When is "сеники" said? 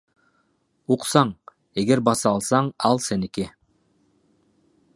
3.09-3.47